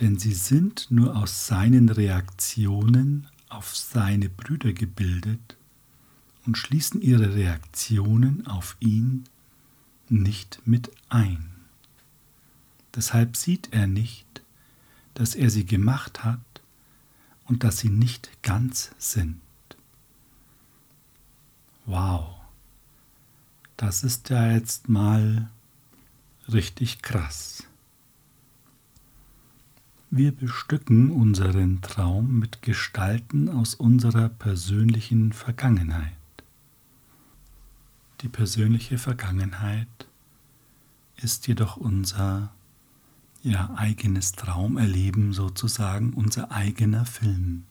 denn 0.00 0.18
sie 0.18 0.34
sind 0.34 0.88
nur 0.90 1.14
aus 1.14 1.46
seinen 1.46 1.88
Reaktionen 1.88 3.28
auf 3.50 3.76
seine 3.76 4.28
Brüder 4.28 4.72
gebildet 4.72 5.56
und 6.46 6.56
schließen 6.56 7.02
ihre 7.02 7.34
Reaktionen 7.34 8.46
auf 8.46 8.76
ihn 8.80 9.24
nicht 10.08 10.62
mit 10.64 10.90
ein. 11.08 11.50
Deshalb 12.94 13.36
sieht 13.36 13.72
er 13.72 13.86
nicht, 13.86 14.42
dass 15.14 15.34
er 15.34 15.50
sie 15.50 15.66
gemacht 15.66 16.24
hat 16.24 16.40
und 17.44 17.62
dass 17.64 17.78
sie 17.78 17.90
nicht 17.90 18.42
ganz 18.42 18.92
sind. 18.98 19.40
Wow, 21.86 22.36
das 23.76 24.04
ist 24.04 24.30
ja 24.30 24.52
jetzt 24.52 24.88
mal 24.88 25.50
richtig 26.52 27.02
krass. 27.02 27.64
Wir 30.12 30.32
bestücken 30.32 31.12
unseren 31.12 31.82
Traum 31.82 32.40
mit 32.40 32.62
Gestalten 32.62 33.48
aus 33.48 33.76
unserer 33.76 34.28
persönlichen 34.28 35.32
Vergangenheit. 35.32 36.16
Die 38.20 38.28
persönliche 38.28 38.98
Vergangenheit 38.98 40.08
ist 41.14 41.46
jedoch 41.46 41.76
unser 41.76 42.50
ja, 43.44 43.72
eigenes 43.76 44.32
Traumerleben 44.32 45.32
sozusagen, 45.32 46.12
unser 46.12 46.50
eigener 46.50 47.06
Film. 47.06 47.62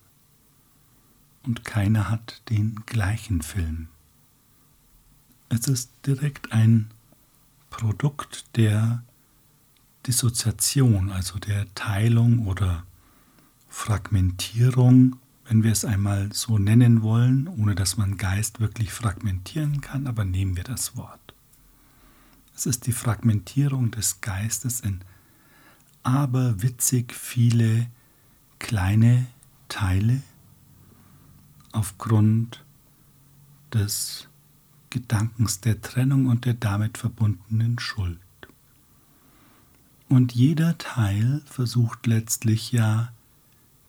Und 1.44 1.66
keiner 1.66 2.10
hat 2.10 2.42
den 2.50 2.84
gleichen 2.86 3.42
Film. 3.42 3.90
Es 5.50 5.68
ist 5.68 5.92
direkt 6.06 6.54
ein 6.54 6.90
Produkt 7.70 8.46
der 8.56 9.04
Dissoziation, 10.08 11.12
also 11.12 11.40
der 11.40 11.74
Teilung 11.76 12.48
oder 12.48 12.84
Fragmentierung, 13.68 15.18
wenn 15.46 15.64
wir 15.64 15.72
es 15.72 15.86
einmal 15.86 16.32
so 16.34 16.58
nennen 16.58 17.02
wollen, 17.02 17.48
ohne 17.48 17.76
dass 17.76 17.98
man 17.98 18.18
Geist 18.18 18.60
wirklich 18.60 18.92
fragmentieren 18.92 19.82
kann, 19.82 20.08
aber 20.08 20.26
nehmen 20.26 20.56
wir 20.56 20.64
das 20.64 20.96
Wort. 20.96 21.34
Es 22.56 22.66
ist 22.66 22.88
die 22.88 22.92
Fragmentierung 22.92 23.92
des 23.92 24.22
Geistes 24.22 24.82
in 24.82 25.00
aberwitzig 26.04 27.14
viele 27.14 27.88
kleine 28.60 29.28
Teile 29.70 30.22
aufgrund 31.72 32.64
des 33.74 34.28
Gedankens 34.90 35.62
der 35.62 35.82
Trennung 35.82 36.26
und 36.26 36.46
der 36.46 36.56
damit 36.56 36.98
verbundenen 36.98 37.80
Schuld. 37.80 38.20
Und 40.10 40.34
jeder 40.34 40.78
Teil 40.80 41.42
versucht 41.46 42.08
letztlich 42.08 42.72
ja 42.72 43.14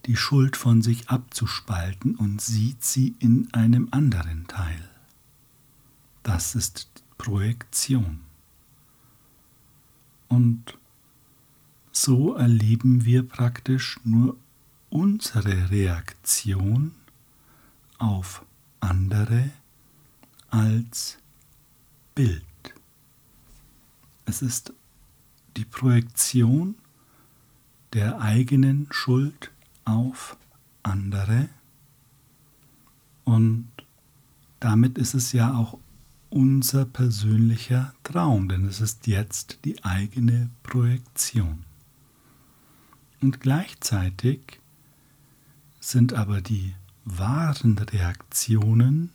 die 0.07 0.17
Schuld 0.17 0.57
von 0.57 0.83
sich 0.83 1.09
abzuspalten 1.09 2.15
und 2.15 2.41
sieht 2.41 2.85
sie 2.85 3.17
in 3.19 3.53
einem 3.55 3.89
anderen 3.91 4.47
Teil. 4.47 4.89
Das 6.23 6.55
ist 6.55 7.03
Projektion. 7.17 8.21
Und 10.29 10.79
so 11.91 12.35
erleben 12.35 13.05
wir 13.05 13.27
praktisch 13.27 13.99
nur 14.05 14.37
unsere 14.91 15.71
Reaktion 15.71 16.93
auf 17.99 18.45
andere 18.81 19.51
als 20.51 21.19
Bild. 22.15 22.45
Es 24.27 24.43
ist 24.43 24.73
die 25.57 25.65
Projektion 25.65 26.75
der 27.93 28.21
eigenen 28.21 28.87
Schuld 28.91 29.51
auf 29.85 30.37
andere 30.83 31.49
und 33.25 33.69
damit 34.61 34.99
ist 34.99 35.15
es 35.15 35.33
ja 35.33 35.55
auch 35.55 35.79
unser 36.31 36.85
persönlicher 36.85 37.95
Traum, 38.05 38.49
denn 38.49 38.67
es 38.67 38.81
ist 38.81 39.07
jetzt 39.07 39.61
die 39.65 39.83
eigene 39.85 40.51
Projektion. 40.63 41.65
Und 43.21 43.41
gleichzeitig 43.41 44.61
sind 45.81 46.15
aber 46.15 46.41
die 46.41 46.75
wahren 47.05 47.79
Reaktionen 47.79 49.11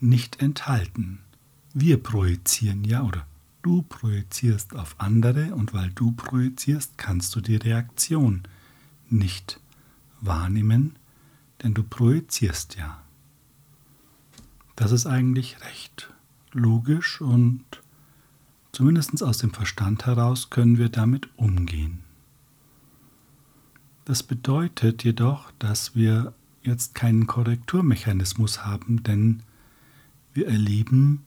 nicht 0.00 0.40
enthalten. 0.40 1.20
Wir 1.72 2.02
projizieren 2.02 2.84
ja 2.84 3.02
oder 3.02 3.26
du 3.64 3.82
projizierst 3.82 4.76
auf 4.76 4.94
andere 4.98 5.54
und 5.54 5.72
weil 5.72 5.90
du 5.90 6.12
projizierst, 6.12 6.98
kannst 6.98 7.34
du 7.34 7.40
die 7.40 7.56
Reaktion 7.56 8.42
nicht 9.08 9.58
wahrnehmen, 10.20 10.96
denn 11.62 11.72
du 11.72 11.82
projizierst 11.82 12.76
ja. 12.76 13.02
Das 14.76 14.92
ist 14.92 15.06
eigentlich 15.06 15.60
recht 15.62 16.12
logisch 16.52 17.20
und 17.20 17.64
zumindest 18.72 19.22
aus 19.22 19.38
dem 19.38 19.52
Verstand 19.52 20.04
heraus 20.04 20.50
können 20.50 20.78
wir 20.78 20.90
damit 20.90 21.28
umgehen. 21.36 22.00
Das 24.04 24.22
bedeutet 24.22 25.04
jedoch, 25.04 25.50
dass 25.58 25.94
wir 25.94 26.34
jetzt 26.62 26.94
keinen 26.94 27.26
Korrekturmechanismus 27.26 28.66
haben, 28.66 29.02
denn 29.02 29.42
wir 30.34 30.48
erleben 30.48 31.24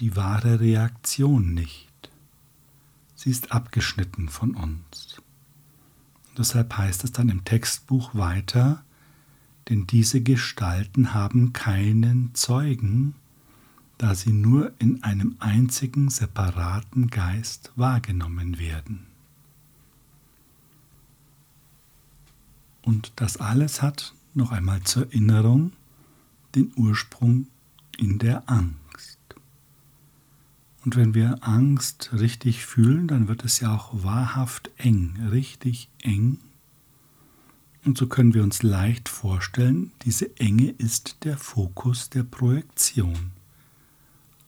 die 0.00 0.16
wahre 0.16 0.60
Reaktion 0.60 1.54
nicht. 1.54 2.10
Sie 3.14 3.30
ist 3.30 3.52
abgeschnitten 3.52 4.28
von 4.28 4.54
uns. 4.54 5.20
Und 6.28 6.38
deshalb 6.38 6.76
heißt 6.76 7.04
es 7.04 7.12
dann 7.12 7.28
im 7.28 7.44
Textbuch 7.44 8.14
weiter, 8.14 8.84
denn 9.68 9.86
diese 9.86 10.20
Gestalten 10.20 11.14
haben 11.14 11.52
keinen 11.52 12.34
Zeugen, 12.34 13.14
da 13.98 14.14
sie 14.16 14.32
nur 14.32 14.72
in 14.80 15.04
einem 15.04 15.36
einzigen 15.38 16.10
separaten 16.10 17.08
Geist 17.08 17.70
wahrgenommen 17.76 18.58
werden. 18.58 19.06
Und 22.82 23.12
das 23.16 23.36
alles 23.36 23.80
hat, 23.80 24.14
noch 24.34 24.50
einmal 24.50 24.82
zur 24.82 25.04
Erinnerung, 25.04 25.72
den 26.56 26.72
Ursprung 26.74 27.46
in 27.96 28.18
der 28.18 28.50
Angst. 28.50 28.81
Und 30.84 30.96
wenn 30.96 31.14
wir 31.14 31.38
Angst 31.42 32.10
richtig 32.12 32.66
fühlen, 32.66 33.06
dann 33.06 33.28
wird 33.28 33.44
es 33.44 33.60
ja 33.60 33.74
auch 33.74 34.02
wahrhaft 34.02 34.70
eng, 34.78 35.16
richtig 35.30 35.88
eng. 36.00 36.38
Und 37.84 37.98
so 37.98 38.06
können 38.06 38.34
wir 38.34 38.42
uns 38.42 38.62
leicht 38.62 39.08
vorstellen, 39.08 39.92
diese 40.02 40.36
Enge 40.38 40.70
ist 40.70 41.24
der 41.24 41.36
Fokus 41.36 42.10
der 42.10 42.24
Projektion, 42.24 43.32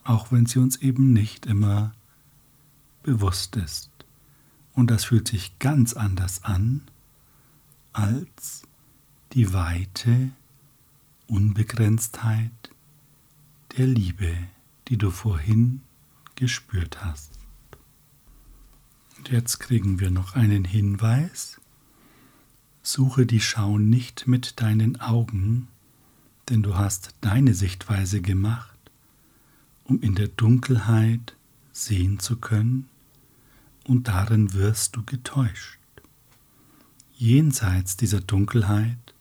auch 0.02 0.32
wenn 0.32 0.46
sie 0.46 0.58
uns 0.58 0.76
eben 0.76 1.12
nicht 1.12 1.46
immer 1.46 1.94
bewusst 3.02 3.56
ist. 3.56 3.90
Und 4.72 4.90
das 4.90 5.04
fühlt 5.04 5.28
sich 5.28 5.58
ganz 5.60 5.94
anders 5.94 6.42
an 6.42 6.82
als 7.92 8.62
die 9.32 9.52
Weite, 9.52 10.30
Unbegrenztheit 11.28 12.50
der 13.76 13.86
Liebe, 13.86 14.36
die 14.88 14.96
du 14.96 15.10
vorhin 15.10 15.80
gespürt 16.36 17.04
hast. 17.04 17.38
Und 19.16 19.30
jetzt 19.30 19.58
kriegen 19.60 20.00
wir 20.00 20.10
noch 20.10 20.34
einen 20.34 20.64
Hinweis. 20.64 21.60
Suche 22.82 23.26
die 23.26 23.40
Schau 23.40 23.78
nicht 23.78 24.26
mit 24.26 24.60
deinen 24.60 25.00
Augen, 25.00 25.68
denn 26.48 26.62
du 26.62 26.76
hast 26.76 27.14
deine 27.20 27.54
Sichtweise 27.54 28.20
gemacht, 28.20 28.78
um 29.84 30.00
in 30.00 30.14
der 30.14 30.28
Dunkelheit 30.28 31.36
sehen 31.72 32.18
zu 32.18 32.36
können, 32.36 32.88
und 33.86 34.08
darin 34.08 34.54
wirst 34.54 34.96
du 34.96 35.02
getäuscht 35.02 35.78
jenseits 37.16 37.96
dieser 37.96 38.20
Dunkelheit 38.20 39.14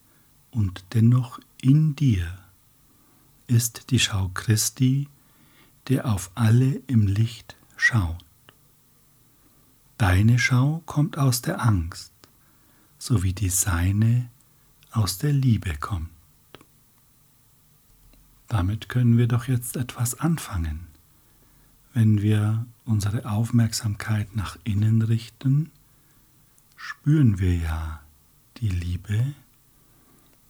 und 0.50 0.84
dennoch 0.92 1.38
in 1.60 1.96
dir 1.96 2.38
ist 3.46 3.90
die 3.90 3.98
Schau 3.98 4.30
Christi, 4.34 5.08
der 5.88 6.06
auf 6.06 6.30
alle 6.34 6.82
im 6.86 7.06
Licht 7.06 7.56
schaut. 7.76 8.24
Deine 9.98 10.38
Schau 10.38 10.82
kommt 10.86 11.18
aus 11.18 11.42
der 11.42 11.62
Angst, 11.62 12.12
so 12.98 13.22
wie 13.22 13.32
die 13.32 13.50
seine 13.50 14.28
aus 14.90 15.18
der 15.18 15.32
Liebe 15.32 15.76
kommt. 15.78 16.10
Damit 18.48 18.88
können 18.88 19.18
wir 19.18 19.26
doch 19.26 19.48
jetzt 19.48 19.76
etwas 19.76 20.18
anfangen, 20.20 20.86
wenn 21.92 22.22
wir 22.22 22.66
unsere 22.84 23.28
Aufmerksamkeit 23.28 24.36
nach 24.36 24.56
innen 24.64 25.02
richten 25.02 25.70
spüren 26.76 27.38
wir 27.38 27.56
ja 27.56 28.00
die 28.58 28.68
Liebe 28.68 29.34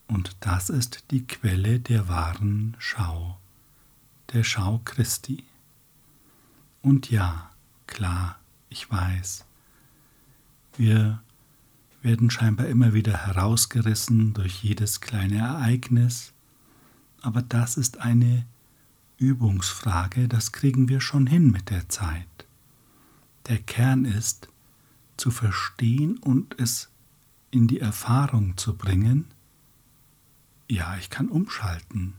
und 0.09 0.37
das 0.40 0.68
ist 0.68 1.05
die 1.11 1.27
Quelle 1.27 1.79
der 1.79 2.09
wahren 2.09 2.77
Schau, 2.79 3.38
der 4.35 4.44
Schau 4.44 4.81
Christi. 4.85 5.44
Und 6.83 7.11
ja, 7.11 7.51
klar, 7.87 8.38
ich 8.68 8.90
weiß, 8.90 9.44
wir 10.77 11.23
werden 12.03 12.31
scheinbar 12.31 12.66
immer 12.66 12.92
wieder 12.92 13.27
herausgerissen 13.27 14.35
durch 14.35 14.62
jedes 14.62 15.01
kleine 15.01 15.38
Ereignis, 15.38 16.33
aber 17.23 17.40
das 17.40 17.77
ist 17.77 18.01
eine 18.01 18.44
Übungsfrage, 19.16 20.29
das 20.29 20.53
kriegen 20.53 20.88
wir 20.88 21.01
schon 21.01 21.27
hin 21.27 21.51
mit 21.51 21.70
der 21.70 21.88
Zeit. 21.88 22.29
Der 23.47 23.59
Kern 23.59 24.05
ist, 24.05 24.49
zu 25.16 25.31
verstehen 25.31 26.18
und 26.18 26.59
es 26.59 26.90
in 27.51 27.68
die 27.68 27.79
Erfahrung 27.79 28.57
zu 28.57 28.77
bringen, 28.77 29.27
ja, 30.68 30.97
ich 30.97 31.09
kann 31.09 31.29
umschalten. 31.29 32.14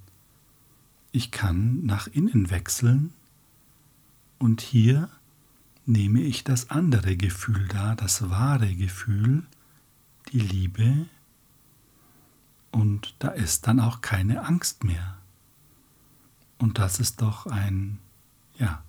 Ich 1.15 1.32
kann 1.32 1.86
nach 1.86 2.08
innen 2.08 2.49
wechseln 2.49 3.13
und 4.38 4.60
hier 4.60 5.10
nehme 5.86 6.19
ich 6.19 6.43
das 6.43 6.71
andere 6.71 7.15
Gefühl 7.15 7.69
da, 7.69 7.95
das 7.95 8.30
wahre 8.30 8.75
Gefühl, 8.75 9.43
die 10.34 10.41
Liebe. 10.41 11.06
Und 12.69 13.15
da 13.19 13.30
ist 13.30 13.65
dann 13.65 13.80
auch 13.80 14.01
keine 14.01 14.43
Angst 14.43 14.84
mehr. 14.84 15.17
Und 16.58 16.80
das 16.80 16.99
ist 16.99 17.21
doch 17.21 17.45
ein, 17.45 17.97
ja, 18.60 18.84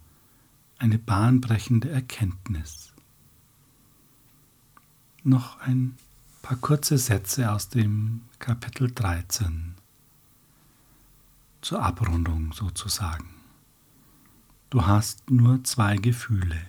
eine 0.78 0.98
bahnbrechende 0.98 1.90
Erkenntnis. 1.90 2.92
Noch 5.22 5.60
ein 5.60 5.96
paar 6.42 6.56
kurze 6.56 6.98
Sätze 6.98 7.52
aus 7.52 7.68
dem 7.68 8.22
Kapitel 8.40 8.90
13 8.90 9.75
zur 11.66 11.82
Abrundung 11.82 12.52
sozusagen. 12.52 13.28
Du 14.70 14.86
hast 14.86 15.32
nur 15.32 15.64
zwei 15.64 15.96
Gefühle. 15.96 16.60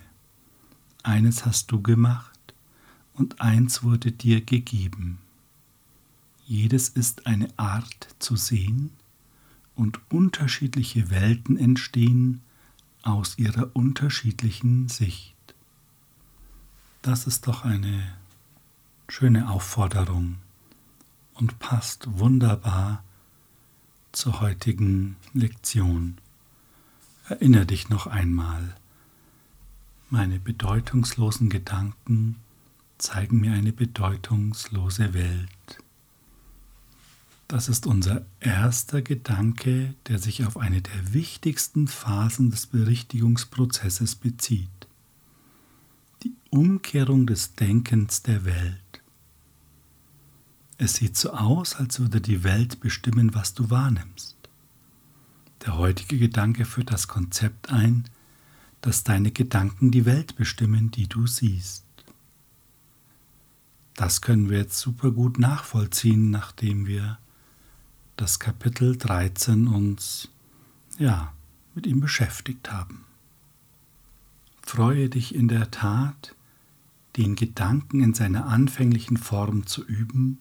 Eines 1.03 1.45
hast 1.45 1.71
du 1.71 1.83
gemacht 1.83 2.55
und 3.13 3.39
eins 3.39 3.83
wurde 3.83 4.11
dir 4.11 4.41
gegeben. 4.41 5.19
Jedes 6.47 6.89
ist 6.89 7.27
eine 7.27 7.47
Art 7.57 8.07
zu 8.17 8.35
sehen 8.35 8.89
und 9.75 9.99
unterschiedliche 10.09 11.11
Welten 11.11 11.57
entstehen 11.57 12.41
aus 13.03 13.37
ihrer 13.37 13.69
unterschiedlichen 13.75 14.89
Sicht. 14.89 15.35
Das 17.03 17.27
ist 17.27 17.45
doch 17.45 17.63
eine 17.65 18.17
Schöne 19.07 19.47
Aufforderung 19.51 20.37
und 21.35 21.59
passt 21.59 22.07
wunderbar 22.17 23.03
zur 24.17 24.41
heutigen 24.41 25.15
Lektion. 25.33 26.17
Erinnere 27.29 27.67
dich 27.67 27.89
noch 27.89 28.07
einmal. 28.07 28.75
Meine 30.09 30.39
bedeutungslosen 30.39 31.49
Gedanken 31.49 32.37
zeigen 32.97 33.39
mir 33.39 33.51
eine 33.51 33.71
bedeutungslose 33.71 35.13
Welt. 35.13 35.83
Das 37.47 37.69
ist 37.69 37.85
unser 37.85 38.25
erster 38.39 39.03
Gedanke, 39.03 39.93
der 40.07 40.17
sich 40.17 40.45
auf 40.45 40.57
eine 40.57 40.81
der 40.81 41.13
wichtigsten 41.13 41.87
Phasen 41.87 42.49
des 42.49 42.65
Berichtigungsprozesses 42.65 44.15
bezieht. 44.15 44.87
Die 46.23 46.33
Umkehrung 46.49 47.27
des 47.27 47.53
Denkens 47.53 48.23
der 48.23 48.45
Welt. 48.45 48.86
Es 50.77 50.95
sieht 50.95 51.17
so 51.17 51.31
aus, 51.31 51.75
als 51.75 51.99
würde 51.99 52.21
die 52.21 52.43
Welt 52.43 52.79
bestimmen, 52.79 53.33
was 53.33 53.53
du 53.53 53.69
wahrnimmst. 53.69 54.35
Der 55.65 55.77
heutige 55.77 56.19
Gedanke 56.19 56.65
führt 56.65 56.91
das 56.91 57.07
Konzept 57.07 57.71
ein, 57.71 58.05
dass 58.81 59.03
deine 59.03 59.31
Gedanken 59.31 59.89
die 59.89 60.05
Welt 60.05 60.35
bestimmen, 60.35 60.91
die 60.91 61.07
du 61.07 61.25
siehst. 61.25 61.83
Das 63.95 64.21
können 64.21 64.51
wir 64.51 64.59
jetzt 64.59 64.77
super 64.77 65.09
gut 65.09 65.39
nachvollziehen, 65.39 66.29
nachdem 66.29 66.85
wir 66.85 67.17
das 68.15 68.39
Kapitel 68.39 68.95
13 68.95 69.67
uns 69.67 70.29
ja 70.99 71.33
mit 71.73 71.87
ihm 71.87 71.99
beschäftigt 71.99 72.71
haben. 72.71 73.05
Freue 74.61 75.09
dich 75.09 75.33
in 75.33 75.47
der 75.47 75.71
Tat, 75.71 76.35
den 77.15 77.35
Gedanken 77.35 78.01
in 78.01 78.13
seiner 78.13 78.45
anfänglichen 78.45 79.17
Form 79.17 79.65
zu 79.65 79.83
üben 79.83 80.37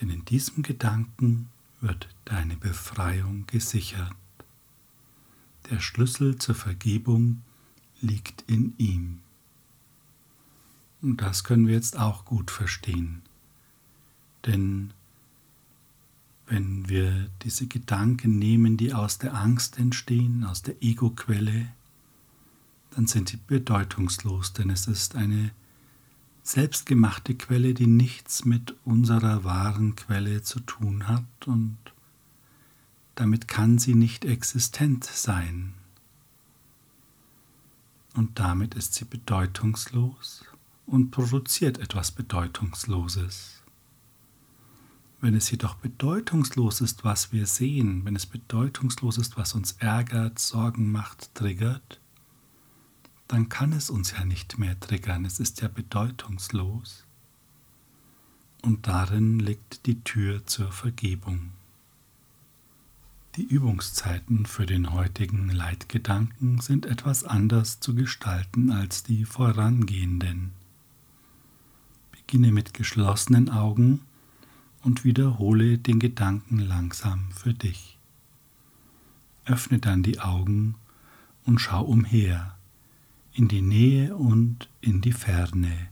Denn 0.00 0.10
in 0.10 0.24
diesem 0.24 0.62
Gedanken 0.62 1.48
wird 1.80 2.08
deine 2.24 2.56
Befreiung 2.56 3.46
gesichert. 3.46 4.14
Der 5.70 5.80
Schlüssel 5.80 6.36
zur 6.36 6.54
Vergebung 6.54 7.42
liegt 8.00 8.42
in 8.46 8.74
ihm. 8.78 9.20
Und 11.02 11.20
das 11.20 11.44
können 11.44 11.66
wir 11.66 11.74
jetzt 11.74 11.98
auch 11.98 12.24
gut 12.24 12.50
verstehen. 12.50 13.22
Denn 14.44 14.92
wenn 16.46 16.88
wir 16.88 17.28
diese 17.42 17.66
Gedanken 17.66 18.38
nehmen, 18.38 18.76
die 18.76 18.92
aus 18.92 19.18
der 19.18 19.34
Angst 19.34 19.78
entstehen, 19.78 20.44
aus 20.44 20.62
der 20.62 20.80
Ego-Quelle, 20.80 21.68
dann 22.90 23.06
sind 23.06 23.28
sie 23.28 23.38
bedeutungslos, 23.46 24.52
denn 24.52 24.70
es 24.70 24.86
ist 24.86 25.16
eine 25.16 25.50
selbstgemachte 26.46 27.34
Quelle, 27.34 27.74
die 27.74 27.86
nichts 27.86 28.44
mit 28.44 28.74
unserer 28.84 29.44
wahren 29.44 29.96
Quelle 29.96 30.42
zu 30.42 30.60
tun 30.60 31.08
hat 31.08 31.24
und 31.46 31.76
damit 33.16 33.48
kann 33.48 33.78
sie 33.78 33.94
nicht 33.94 34.24
existent 34.24 35.04
sein. 35.04 35.74
Und 38.14 38.38
damit 38.38 38.74
ist 38.74 38.94
sie 38.94 39.04
bedeutungslos 39.04 40.44
und 40.86 41.10
produziert 41.10 41.78
etwas 41.78 42.12
Bedeutungsloses. 42.12 43.62
Wenn 45.20 45.34
es 45.34 45.50
jedoch 45.50 45.74
bedeutungslos 45.74 46.80
ist, 46.80 47.04
was 47.04 47.32
wir 47.32 47.46
sehen, 47.46 48.04
wenn 48.04 48.14
es 48.14 48.26
bedeutungslos 48.26 49.18
ist, 49.18 49.36
was 49.36 49.54
uns 49.54 49.72
ärgert, 49.78 50.38
Sorgen 50.38 50.92
macht, 50.92 51.34
triggert, 51.34 52.00
dann 53.28 53.48
kann 53.48 53.72
es 53.72 53.90
uns 53.90 54.12
ja 54.12 54.24
nicht 54.24 54.58
mehr 54.58 54.78
triggern, 54.78 55.24
es 55.24 55.40
ist 55.40 55.60
ja 55.60 55.68
bedeutungslos. 55.68 57.04
Und 58.62 58.86
darin 58.86 59.38
liegt 59.38 59.86
die 59.86 60.02
Tür 60.02 60.44
zur 60.46 60.72
Vergebung. 60.72 61.50
Die 63.36 63.44
Übungszeiten 63.44 64.46
für 64.46 64.64
den 64.64 64.92
heutigen 64.92 65.50
Leitgedanken 65.50 66.60
sind 66.60 66.86
etwas 66.86 67.22
anders 67.22 67.80
zu 67.80 67.94
gestalten 67.94 68.70
als 68.70 69.02
die 69.02 69.24
vorangehenden. 69.24 70.52
Beginne 72.12 72.50
mit 72.50 72.72
geschlossenen 72.72 73.50
Augen 73.50 74.00
und 74.82 75.04
wiederhole 75.04 75.78
den 75.78 76.00
Gedanken 76.00 76.58
langsam 76.58 77.30
für 77.32 77.52
dich. 77.52 77.98
Öffne 79.44 79.80
dann 79.80 80.02
die 80.02 80.18
Augen 80.20 80.76
und 81.44 81.60
schau 81.60 81.84
umher, 81.84 82.55
in 83.36 83.48
die 83.48 83.60
Nähe 83.60 84.16
und 84.16 84.70
in 84.80 85.02
die 85.02 85.12
Ferne, 85.12 85.88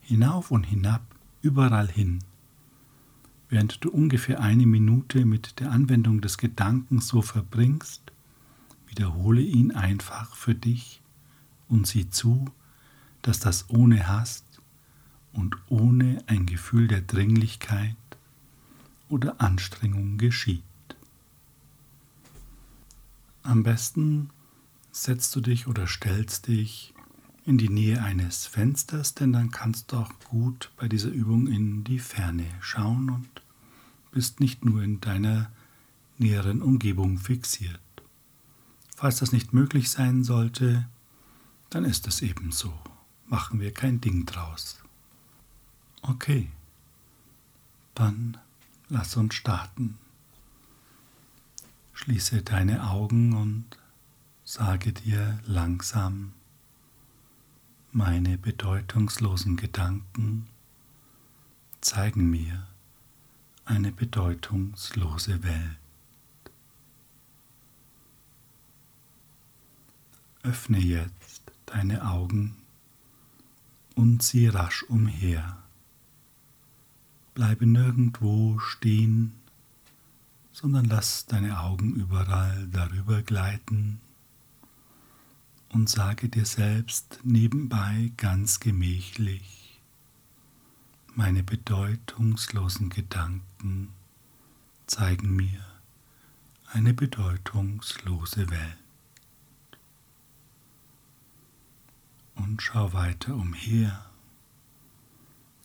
hinauf 0.00 0.50
und 0.50 0.64
hinab, 0.64 1.02
überall 1.42 1.88
hin. 1.88 2.20
Während 3.50 3.84
du 3.84 3.90
ungefähr 3.90 4.40
eine 4.40 4.64
Minute 4.64 5.26
mit 5.26 5.60
der 5.60 5.72
Anwendung 5.72 6.22
des 6.22 6.38
Gedankens 6.38 7.08
so 7.08 7.20
verbringst, 7.20 8.00
wiederhole 8.88 9.42
ihn 9.42 9.72
einfach 9.72 10.34
für 10.34 10.54
dich 10.54 11.02
und 11.68 11.86
sieh 11.86 12.08
zu, 12.08 12.46
dass 13.20 13.40
das 13.40 13.68
ohne 13.68 14.08
Hast 14.08 14.62
und 15.34 15.54
ohne 15.68 16.24
ein 16.26 16.46
Gefühl 16.46 16.88
der 16.88 17.02
Dringlichkeit 17.02 17.96
oder 19.10 19.38
Anstrengung 19.38 20.16
geschieht. 20.16 20.62
Am 23.42 23.64
besten 23.64 24.30
setzt 25.02 25.34
du 25.36 25.40
dich 25.40 25.66
oder 25.66 25.86
stellst 25.86 26.48
dich 26.48 26.94
in 27.44 27.58
die 27.58 27.68
Nähe 27.68 28.02
eines 28.02 28.46
Fensters, 28.46 29.14
denn 29.14 29.32
dann 29.32 29.50
kannst 29.50 29.92
du 29.92 29.96
auch 29.98 30.12
gut 30.28 30.70
bei 30.76 30.88
dieser 30.88 31.10
Übung 31.10 31.46
in 31.46 31.84
die 31.84 31.98
Ferne 31.98 32.46
schauen 32.60 33.10
und 33.10 33.28
bist 34.10 34.40
nicht 34.40 34.64
nur 34.64 34.82
in 34.82 35.00
deiner 35.00 35.50
näheren 36.18 36.62
Umgebung 36.62 37.18
fixiert. 37.18 37.80
Falls 38.96 39.18
das 39.18 39.32
nicht 39.32 39.52
möglich 39.52 39.90
sein 39.90 40.24
sollte, 40.24 40.86
dann 41.70 41.84
ist 41.84 42.06
es 42.06 42.22
eben 42.22 42.50
so. 42.50 42.72
Machen 43.26 43.60
wir 43.60 43.72
kein 43.72 44.00
Ding 44.00 44.24
draus. 44.24 44.82
Okay, 46.02 46.48
dann 47.94 48.38
Lass 48.88 49.16
uns 49.16 49.34
starten. 49.34 49.98
Schließe 51.92 52.42
deine 52.42 52.88
Augen 52.88 53.32
und 53.32 53.64
sage 54.48 54.92
dir 54.92 55.40
langsam, 55.44 56.32
meine 57.90 58.38
bedeutungslosen 58.38 59.56
Gedanken 59.56 60.46
zeigen 61.80 62.30
mir 62.30 62.68
eine 63.64 63.90
bedeutungslose 63.90 65.42
Welt. 65.42 65.78
Öffne 70.44 70.78
jetzt 70.78 71.42
deine 71.66 72.08
Augen 72.08 72.54
und 73.96 74.22
sieh 74.22 74.46
rasch 74.46 74.84
umher. 74.84 75.56
Bleibe 77.34 77.66
nirgendwo 77.66 78.60
stehen, 78.60 79.32
sondern 80.52 80.84
lass 80.84 81.26
deine 81.26 81.58
Augen 81.58 81.96
überall 81.96 82.68
darüber 82.68 83.22
gleiten 83.22 84.00
und 85.70 85.88
sage 85.88 86.28
dir 86.28 86.46
selbst 86.46 87.20
nebenbei 87.22 88.12
ganz 88.16 88.60
gemächlich, 88.60 89.80
meine 91.14 91.42
bedeutungslosen 91.42 92.90
Gedanken 92.90 93.88
zeigen 94.86 95.34
mir 95.34 95.64
eine 96.72 96.94
bedeutungslose 96.94 98.50
Welt. 98.50 98.76
Und 102.34 102.60
schau 102.60 102.92
weiter 102.92 103.34
umher 103.34 104.04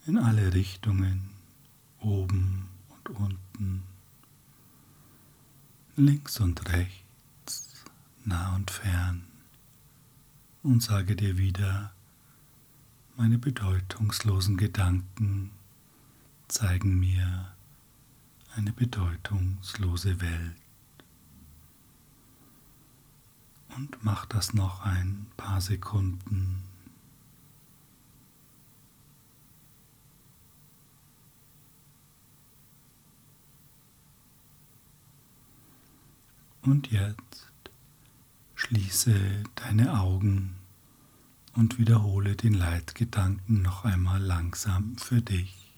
in 0.08 0.18
alle 0.18 0.54
Richtungen 0.54 1.30
oben 2.00 2.68
und 2.90 3.10
unten, 3.10 3.84
links 5.96 6.40
und 6.40 6.70
rechts, 6.70 7.84
nah 8.24 8.56
und 8.56 8.72
fern 8.72 9.31
und 10.64 10.84
sage 10.84 11.16
dir 11.16 11.38
wieder, 11.38 11.92
meine 13.18 13.38
bedeutungslosen 13.38 14.58
Gedanken 14.58 15.52
zeigen 16.48 17.00
mir 17.00 17.54
eine 18.56 18.72
bedeutungslose 18.72 20.22
Welt. 20.22 20.56
Und 23.76 24.04
mach 24.04 24.26
das 24.26 24.54
noch 24.54 24.82
ein 24.82 25.28
paar 25.38 25.62
Sekunden. 25.62 26.64
Und 36.64 36.92
jetzt 36.92 37.51
schließe 38.72 39.44
deine 39.56 40.00
Augen 40.00 40.56
und 41.56 41.78
wiederhole 41.78 42.38
den 42.38 42.54
Leitgedanken 42.54 43.62
noch 43.62 43.84
einmal 43.84 44.22
langsam 44.22 44.96
für 44.96 45.22
dich. 45.22 45.74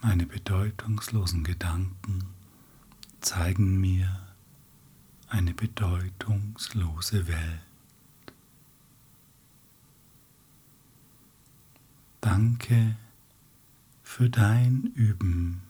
Meine 0.00 0.24
bedeutungslosen 0.24 1.44
Gedanken 1.44 2.24
zeigen 3.20 3.78
mir 3.78 4.18
eine 5.28 5.52
bedeutungslose 5.52 7.26
Welt. 7.26 7.60
Danke 12.22 12.96
für 14.02 14.30
dein 14.30 14.84
Üben. 14.94 15.60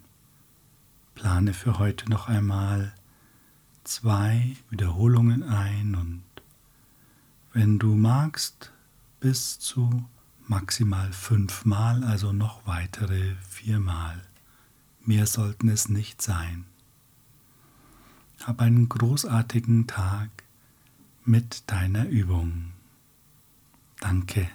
Plane 1.16 1.54
für 1.54 1.80
heute 1.80 2.08
noch 2.08 2.28
einmal 2.28 2.94
zwei 3.84 4.56
Wiederholungen 4.70 5.42
ein 5.42 5.94
und 5.94 6.22
wenn 7.52 7.78
du 7.78 7.96
magst, 7.96 8.72
bis 9.18 9.58
zu 9.58 10.04
maximal 10.46 11.12
fünfmal, 11.12 12.04
also 12.04 12.32
noch 12.32 12.66
weitere 12.66 13.34
viermal. 13.48 14.20
Mehr 15.04 15.26
sollten 15.26 15.68
es 15.68 15.88
nicht 15.88 16.22
sein. 16.22 16.64
Hab 18.44 18.60
einen 18.60 18.88
großartigen 18.88 19.86
Tag 19.86 20.30
mit 21.24 21.70
deiner 21.70 22.08
Übung. 22.08 22.72
Danke. 24.00 24.48